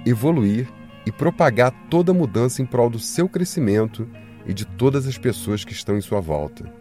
evoluir 0.05 0.71
e 1.07 1.11
propagar 1.11 1.71
toda 1.89 2.13
mudança 2.13 2.61
em 2.61 2.67
prol 2.67 2.87
do 2.87 2.99
seu 2.99 3.27
crescimento 3.27 4.07
e 4.45 4.53
de 4.53 4.67
todas 4.67 5.07
as 5.07 5.17
pessoas 5.17 5.65
que 5.65 5.73
estão 5.73 5.97
em 5.97 6.01
sua 6.01 6.21
volta. 6.21 6.71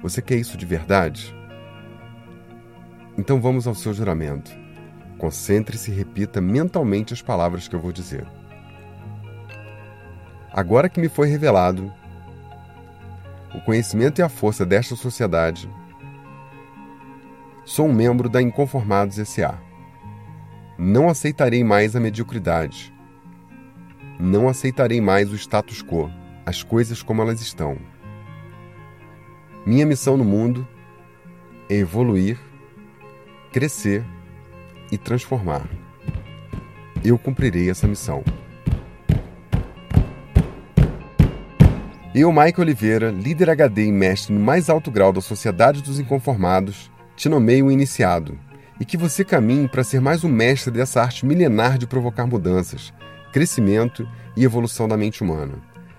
Você 0.00 0.22
quer 0.22 0.36
isso 0.36 0.56
de 0.56 0.64
verdade? 0.64 1.36
Então 3.18 3.38
vamos 3.38 3.66
ao 3.66 3.74
seu 3.74 3.92
juramento. 3.92 4.50
Concentre-se 5.18 5.90
e 5.90 5.94
repita 5.94 6.40
mentalmente 6.40 7.12
as 7.12 7.20
palavras 7.20 7.68
que 7.68 7.76
eu 7.76 7.80
vou 7.80 7.92
dizer. 7.92 8.26
Agora 10.50 10.88
que 10.88 10.98
me 10.98 11.10
foi 11.10 11.28
revelado 11.28 11.92
o 13.54 13.60
conhecimento 13.60 14.20
e 14.20 14.22
a 14.22 14.28
força 14.30 14.64
desta 14.64 14.96
sociedade, 14.96 15.68
Sou 17.66 17.86
um 17.86 17.94
membro 17.94 18.28
da 18.28 18.42
Inconformados 18.42 19.18
S.A. 19.18 19.58
Não 20.76 21.08
aceitarei 21.08 21.64
mais 21.64 21.96
a 21.96 22.00
mediocridade. 22.00 22.92
Não 24.20 24.50
aceitarei 24.50 25.00
mais 25.00 25.32
o 25.32 25.34
status 25.34 25.82
quo, 25.82 26.10
as 26.44 26.62
coisas 26.62 27.02
como 27.02 27.22
elas 27.22 27.40
estão. 27.40 27.78
Minha 29.64 29.86
missão 29.86 30.18
no 30.18 30.24
mundo 30.24 30.68
é 31.70 31.76
evoluir, 31.76 32.38
crescer 33.50 34.04
e 34.92 34.98
transformar. 34.98 35.66
Eu 37.02 37.16
cumprirei 37.16 37.70
essa 37.70 37.88
missão. 37.88 38.22
Eu, 42.14 42.30
Mike 42.30 42.60
Oliveira, 42.60 43.10
líder 43.10 43.48
HD 43.48 43.86
e 43.86 43.92
mestre 43.92 44.34
no 44.34 44.40
mais 44.40 44.68
alto 44.68 44.90
grau 44.90 45.14
da 45.14 45.22
Sociedade 45.22 45.82
dos 45.82 45.98
Inconformados, 45.98 46.92
te 47.16 47.28
nomeio 47.28 47.66
um 47.66 47.70
iniciado 47.70 48.38
e 48.80 48.84
que 48.84 48.96
você 48.96 49.24
caminhe 49.24 49.68
para 49.68 49.84
ser 49.84 50.00
mais 50.00 50.24
um 50.24 50.28
mestre 50.28 50.72
dessa 50.72 51.00
arte 51.00 51.24
milenar 51.24 51.78
de 51.78 51.86
provocar 51.86 52.26
mudanças, 52.26 52.92
crescimento 53.32 54.08
e 54.36 54.44
evolução 54.44 54.88
da 54.88 54.96
mente 54.96 55.22
humana. 55.22 55.54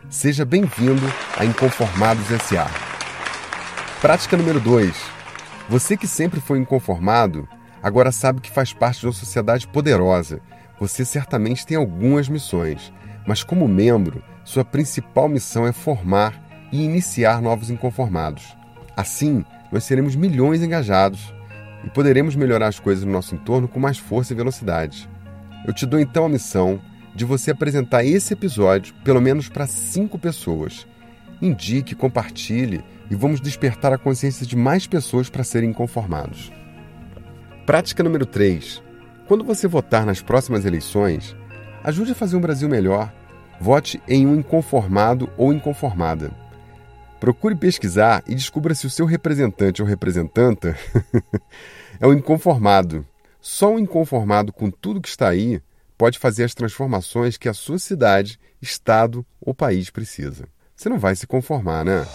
Seja 0.09 0.45
bem-vindo 0.45 1.01
a 1.37 1.45
Inconformados 1.45 2.29
S.A. 2.31 2.69
Prática 4.01 4.35
número 4.35 4.59
2. 4.59 4.95
Você 5.69 5.95
que 5.97 6.07
sempre 6.07 6.39
foi 6.39 6.59
inconformado, 6.59 7.47
agora 7.81 8.11
sabe 8.11 8.41
que 8.41 8.51
faz 8.51 8.73
parte 8.73 8.99
de 8.99 9.07
uma 9.07 9.13
sociedade 9.13 9.67
poderosa. 9.67 10.41
Você 10.79 11.05
certamente 11.05 11.65
tem 11.65 11.77
algumas 11.77 12.27
missões, 12.27 12.93
mas 13.25 13.43
como 13.43 13.67
membro, 13.67 14.21
sua 14.43 14.65
principal 14.65 15.29
missão 15.29 15.65
é 15.65 15.71
formar 15.71 16.67
e 16.71 16.83
iniciar 16.83 17.41
novos 17.41 17.69
inconformados. 17.69 18.55
Assim, 18.95 19.43
nós 19.71 19.83
seremos 19.83 20.15
milhões 20.15 20.61
engajados 20.61 21.33
e 21.83 21.89
poderemos 21.89 22.35
melhorar 22.35 22.67
as 22.67 22.79
coisas 22.79 23.03
no 23.03 23.11
nosso 23.11 23.35
entorno 23.35 23.67
com 23.67 23.79
mais 23.79 23.97
força 23.97 24.33
e 24.33 24.35
velocidade. 24.35 25.09
Eu 25.65 25.73
te 25.73 25.85
dou 25.85 25.99
então 25.99 26.25
a 26.25 26.29
missão 26.29 26.79
de 27.13 27.25
você 27.25 27.51
apresentar 27.51 28.03
esse 28.03 28.33
episódio 28.33 28.93
pelo 29.03 29.21
menos 29.21 29.49
para 29.49 29.67
cinco 29.67 30.19
pessoas. 30.19 30.85
Indique, 31.41 31.95
compartilhe 31.95 32.83
e 33.09 33.15
vamos 33.15 33.39
despertar 33.39 33.93
a 33.93 33.97
consciência 33.97 34.45
de 34.45 34.55
mais 34.55 34.87
pessoas 34.87 35.29
para 35.29 35.43
serem 35.43 35.69
inconformados. 35.69 36.51
Prática 37.65 38.03
número 38.03 38.25
3. 38.25 38.83
Quando 39.27 39.43
você 39.43 39.67
votar 39.67 40.05
nas 40.05 40.21
próximas 40.21 40.65
eleições, 40.65 41.35
ajude 41.83 42.11
a 42.11 42.15
fazer 42.15 42.35
um 42.35 42.41
Brasil 42.41 42.69
melhor. 42.69 43.11
Vote 43.59 44.01
em 44.07 44.27
um 44.27 44.35
inconformado 44.35 45.29
ou 45.37 45.53
inconformada. 45.53 46.31
Procure 47.25 47.55
pesquisar 47.55 48.23
e 48.27 48.35
descubra 48.35 48.75
se 48.75 48.85
o 48.85 48.89
seu 48.89 49.03
representante 49.03 49.81
ou 49.81 49.87
representanta 49.87 50.77
é 51.99 52.05
um 52.05 52.13
inconformado. 52.13 53.03
Só 53.41 53.73
um 53.73 53.79
inconformado 53.79 54.53
com 54.53 54.69
tudo 54.69 55.01
que 55.01 55.07
está 55.07 55.29
aí 55.29 55.59
pode 55.97 56.19
fazer 56.19 56.43
as 56.43 56.53
transformações 56.53 57.35
que 57.35 57.49
a 57.49 57.53
sua 57.55 57.79
cidade, 57.79 58.39
estado 58.61 59.25
ou 59.41 59.55
país 59.55 59.89
precisa. 59.89 60.47
Você 60.75 60.87
não 60.87 60.99
vai 60.99 61.15
se 61.15 61.25
conformar, 61.25 61.83
né? 61.83 62.05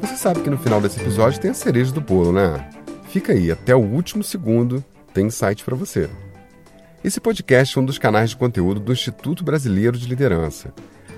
Você 0.00 0.16
sabe 0.16 0.40
que 0.40 0.48
no 0.48 0.56
final 0.56 0.80
desse 0.80 0.98
episódio 0.98 1.38
tem 1.42 1.50
a 1.50 1.54
cereja 1.54 1.92
do 1.92 2.00
bolo, 2.00 2.32
né? 2.32 2.70
Fica 3.10 3.34
aí, 3.34 3.50
até 3.50 3.76
o 3.76 3.84
último 3.84 4.24
segundo 4.24 4.82
tem 5.12 5.26
insight 5.26 5.62
para 5.62 5.76
você. 5.76 6.08
Esse 7.04 7.20
podcast 7.20 7.76
é 7.76 7.80
um 7.82 7.84
dos 7.84 7.98
canais 7.98 8.30
de 8.30 8.36
conteúdo 8.36 8.80
do 8.80 8.90
Instituto 8.90 9.44
Brasileiro 9.44 9.98
de 9.98 10.08
Liderança. 10.08 10.72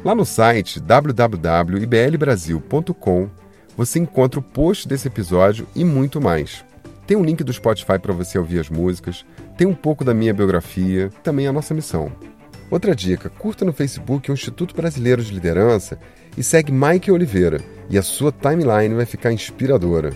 Lá 0.04 0.16
no 0.16 0.24
site 0.24 0.80
www.iblbrasil.com 0.80 3.30
você 3.76 4.00
encontra 4.00 4.40
o 4.40 4.42
post 4.42 4.88
desse 4.88 5.06
episódio 5.06 5.64
e 5.76 5.84
muito 5.84 6.20
mais. 6.20 6.64
Tem 7.06 7.16
um 7.16 7.22
link 7.22 7.44
do 7.44 7.52
Spotify 7.52 8.00
para 8.00 8.12
você 8.12 8.36
ouvir 8.36 8.58
as 8.58 8.68
músicas, 8.68 9.24
tem 9.56 9.64
um 9.64 9.74
pouco 9.74 10.04
da 10.04 10.12
minha 10.12 10.34
biografia, 10.34 11.08
também 11.22 11.46
a 11.46 11.52
nossa 11.52 11.72
missão. 11.72 12.10
Outra 12.68 12.92
dica: 12.92 13.30
curta 13.30 13.64
no 13.64 13.72
Facebook 13.72 14.28
o 14.28 14.34
Instituto 14.34 14.74
Brasileiro 14.74 15.22
de 15.22 15.32
Liderança 15.32 16.00
e 16.36 16.42
segue 16.42 16.72
Mike 16.72 17.12
Oliveira, 17.12 17.60
e 17.88 17.96
a 17.96 18.02
sua 18.02 18.32
timeline 18.32 18.92
vai 18.92 19.06
ficar 19.06 19.32
inspiradora. 19.32 20.12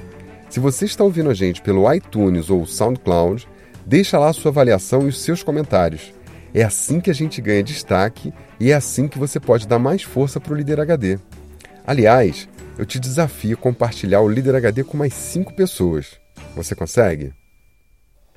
Se 0.49 0.59
você 0.59 0.85
está 0.85 1.05
ouvindo 1.05 1.31
a 1.31 1.35
gente 1.35 1.63
pelo 1.63 1.95
iTunes 1.95 2.51
ou 2.51 2.67
SoundCloud, 2.67 3.47
deixa 3.91 4.21
lá 4.21 4.29
a 4.29 4.33
sua 4.33 4.53
avaliação 4.53 5.03
e 5.03 5.09
os 5.09 5.21
seus 5.21 5.43
comentários. 5.43 6.15
É 6.55 6.63
assim 6.63 7.01
que 7.01 7.11
a 7.11 7.13
gente 7.13 7.41
ganha 7.43 7.61
destaque 7.61 8.33
e 8.61 8.71
é 8.71 8.75
assim 8.75 9.09
que 9.09 9.19
você 9.19 9.41
pode 9.41 9.67
dar 9.67 9.81
mais 9.81 10.05
força 10.05 10.39
para 10.39 10.53
o 10.53 10.57
Líder 10.57 10.79
HD. 10.79 11.19
Aliás, 11.85 12.49
eu 12.79 12.87
te 12.87 13.01
desafio 13.01 13.57
a 13.57 13.61
compartilhar 13.61 14.21
o 14.21 14.29
Líder 14.29 14.55
HD 14.55 14.85
com 14.85 14.97
mais 14.97 15.13
cinco 15.13 15.53
pessoas. 15.53 16.21
Você 16.55 16.77
consegue? 16.77 17.33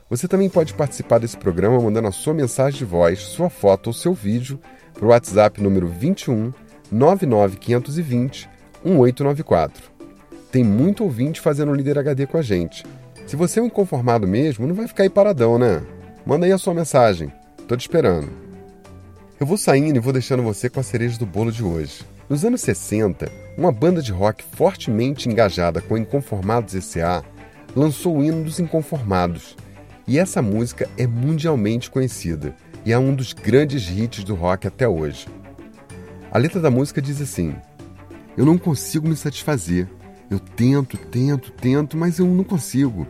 Você 0.09 0.27
também 0.27 0.49
pode 0.49 0.73
participar 0.73 1.19
desse 1.19 1.37
programa 1.37 1.79
mandando 1.79 2.07
a 2.07 2.11
sua 2.11 2.33
mensagem 2.33 2.79
de 2.79 2.85
voz, 2.85 3.19
sua 3.19 3.47
foto 3.47 3.87
ou 3.87 3.93
seu 3.93 4.11
vídeo 4.11 4.59
para 4.91 5.05
o 5.05 5.09
WhatsApp 5.09 5.61
número 5.61 5.87
21 5.87 6.51
99520 6.91 8.49
1894. 8.83 9.83
Tem 10.51 10.63
muito 10.63 11.03
ouvinte 11.03 11.39
fazendo 11.39 11.75
Líder 11.75 11.99
HD 11.99 12.25
com 12.25 12.39
a 12.39 12.41
gente. 12.41 12.83
Se 13.25 13.35
você 13.35 13.59
é 13.59 13.63
um 13.63 13.67
inconformado 13.67 14.27
mesmo, 14.27 14.67
não 14.67 14.75
vai 14.75 14.87
ficar 14.87 15.03
aí 15.03 15.09
paradão, 15.09 15.57
né? 15.57 15.81
Manda 16.25 16.45
aí 16.45 16.51
a 16.51 16.57
sua 16.57 16.73
mensagem. 16.73 17.31
Tô 17.67 17.75
te 17.75 17.81
esperando. 17.81 18.29
Eu 19.39 19.47
vou 19.47 19.57
saindo 19.57 19.97
e 19.97 19.99
vou 19.99 20.13
deixando 20.13 20.43
você 20.43 20.69
com 20.69 20.79
a 20.79 20.83
cereja 20.83 21.17
do 21.17 21.25
bolo 21.25 21.51
de 21.51 21.63
hoje. 21.63 22.03
Nos 22.29 22.45
anos 22.45 22.61
60, 22.61 23.31
uma 23.57 23.71
banda 23.71 24.01
de 24.01 24.11
rock 24.11 24.43
fortemente 24.43 25.27
engajada 25.27 25.81
com 25.81 25.97
Inconformados 25.97 26.75
S.A. 26.75 27.23
lançou 27.75 28.17
o 28.17 28.23
hino 28.23 28.43
dos 28.43 28.59
Inconformados. 28.59 29.55
E 30.07 30.19
essa 30.19 30.41
música 30.41 30.89
é 30.97 31.07
mundialmente 31.07 31.89
conhecida 31.89 32.55
e 32.85 32.91
é 32.91 32.99
um 32.99 33.15
dos 33.15 33.33
grandes 33.33 33.89
hits 33.89 34.23
do 34.23 34.35
rock 34.35 34.67
até 34.67 34.87
hoje. 34.87 35.27
A 36.31 36.37
letra 36.37 36.59
da 36.59 36.69
música 36.69 37.01
diz 37.01 37.21
assim: 37.21 37.55
Eu 38.37 38.45
não 38.45 38.57
consigo 38.57 39.07
me 39.07 39.15
satisfazer. 39.15 39.87
Eu 40.29 40.39
tento, 40.39 40.97
tento, 40.97 41.51
tento, 41.51 41.97
mas 41.97 42.19
eu 42.19 42.27
não 42.27 42.43
consigo. 42.43 43.07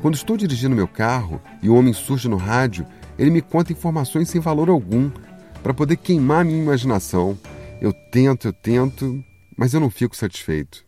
Quando 0.00 0.14
estou 0.14 0.36
dirigindo 0.36 0.74
meu 0.74 0.88
carro 0.88 1.40
e 1.62 1.68
o 1.68 1.74
homem 1.74 1.92
surge 1.92 2.28
no 2.28 2.36
rádio, 2.36 2.86
ele 3.18 3.30
me 3.30 3.40
conta 3.40 3.72
informações 3.72 4.28
sem 4.28 4.40
valor 4.40 4.68
algum 4.68 5.10
para 5.62 5.74
poder 5.74 5.96
queimar 5.96 6.44
minha 6.44 6.62
imaginação. 6.62 7.38
Eu 7.80 7.92
tento, 7.92 8.48
eu 8.48 8.52
tento, 8.52 9.22
mas 9.56 9.74
eu 9.74 9.80
não 9.80 9.90
fico 9.90 10.16
satisfeito. 10.16 10.84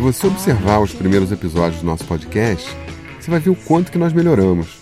Se 0.00 0.04
você 0.04 0.26
observar 0.28 0.80
os 0.80 0.94
primeiros 0.94 1.30
episódios 1.30 1.82
do 1.82 1.86
nosso 1.86 2.06
podcast, 2.06 2.74
você 3.20 3.30
vai 3.30 3.38
ver 3.38 3.50
o 3.50 3.54
quanto 3.54 3.92
que 3.92 3.98
nós 3.98 4.14
melhoramos. 4.14 4.78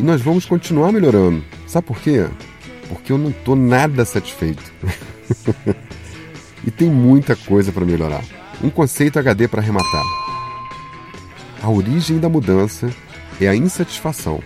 E 0.00 0.02
nós 0.02 0.22
vamos 0.22 0.46
continuar 0.46 0.90
melhorando. 0.90 1.44
Sabe 1.66 1.86
por 1.86 2.00
quê? 2.00 2.26
Porque 2.88 3.12
eu 3.12 3.18
não 3.18 3.28
estou 3.28 3.54
nada 3.54 4.02
satisfeito. 4.06 4.62
e 6.66 6.70
tem 6.70 6.88
muita 6.88 7.36
coisa 7.36 7.70
para 7.70 7.84
melhorar. 7.84 8.24
Um 8.64 8.70
conceito 8.70 9.18
HD 9.18 9.46
para 9.46 9.60
arrematar. 9.60 10.04
A 11.62 11.68
origem 11.68 12.18
da 12.18 12.30
mudança 12.30 12.88
é 13.38 13.48
a 13.48 13.54
insatisfação. 13.54 14.42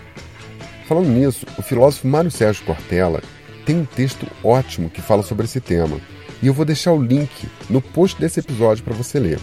Falando 0.88 1.06
nisso, 1.06 1.46
o 1.56 1.62
filósofo 1.62 2.08
Mário 2.08 2.32
Sérgio 2.32 2.64
Cortella 2.64 3.22
tem 3.64 3.78
um 3.78 3.84
texto 3.84 4.26
ótimo 4.42 4.90
que 4.90 5.00
fala 5.00 5.22
sobre 5.22 5.44
esse 5.44 5.60
tema. 5.60 6.00
E 6.42 6.48
eu 6.48 6.52
vou 6.52 6.64
deixar 6.64 6.90
o 6.90 7.00
link 7.00 7.48
no 7.70 7.80
post 7.80 8.20
desse 8.20 8.40
episódio 8.40 8.82
para 8.82 8.92
você 8.92 9.20
ler. 9.20 9.38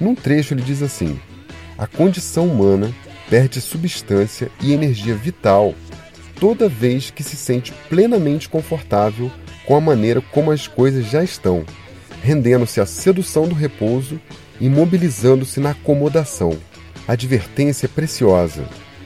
Num 0.00 0.14
trecho 0.14 0.54
ele 0.54 0.62
diz 0.62 0.82
assim: 0.82 1.18
A 1.76 1.86
condição 1.86 2.46
humana 2.46 2.92
perde 3.28 3.60
substância 3.60 4.50
e 4.62 4.72
energia 4.72 5.14
vital 5.14 5.74
toda 6.38 6.68
vez 6.68 7.10
que 7.10 7.22
se 7.22 7.36
sente 7.36 7.72
plenamente 7.88 8.48
confortável 8.48 9.30
com 9.66 9.76
a 9.76 9.80
maneira 9.80 10.20
como 10.20 10.50
as 10.50 10.66
coisas 10.66 11.06
já 11.06 11.22
estão, 11.22 11.64
rendendo-se 12.22 12.80
à 12.80 12.86
sedução 12.86 13.46
do 13.46 13.54
repouso 13.54 14.20
e 14.60 14.68
mobilizando-se 14.68 15.60
na 15.60 15.70
acomodação. 15.70 16.56
A 17.06 17.12
advertência 17.12 17.88
preciosa. 17.88 18.64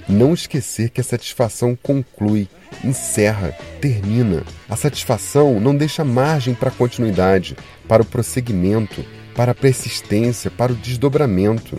Não 0.09 0.35
esquecer 0.35 0.91
que 0.91 1.01
a 1.01 1.05
satisfação 1.05 1.79
conclui, 1.81 2.49
encerra, 2.85 3.57
termina. 3.81 4.43
A 4.69 4.77
satisfação 4.77 5.61
não 5.61 5.77
deixa 5.77 6.05
margem 6.05 6.55
para 6.55 6.69
a 6.69 6.73
continuidade, 6.73 7.57
para 7.87 8.03
o 8.03 8.07
prosseguimento, 8.07 9.05
para 9.35 9.53
a 9.53 9.55
persistência, 9.55 10.51
para 10.51 10.73
o 10.73 10.77
desdobramento. 10.77 11.79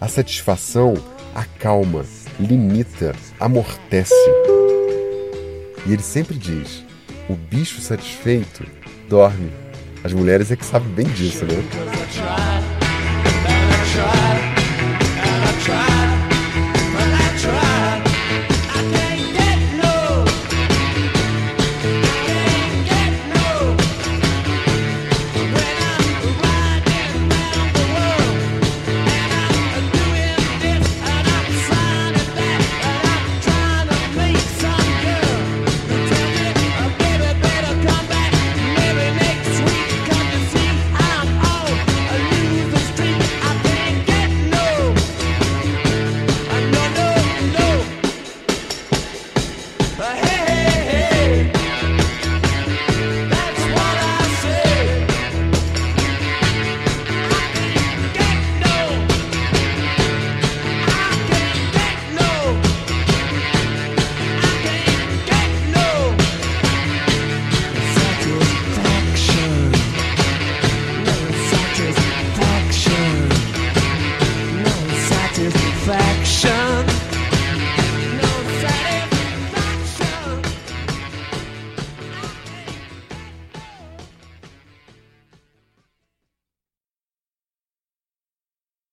A 0.00 0.08
satisfação 0.08 0.94
acalma, 1.34 2.04
limita, 2.38 3.14
amortece. 3.38 4.14
E 5.86 5.92
ele 5.92 6.02
sempre 6.02 6.36
diz: 6.36 6.84
o 7.28 7.34
bicho 7.34 7.80
satisfeito 7.80 8.64
dorme. 9.08 9.50
As 10.02 10.12
mulheres 10.12 10.50
é 10.50 10.56
que 10.56 10.64
sabem 10.64 10.88
bem 10.90 11.06
disso, 11.06 11.44
né? 11.46 12.43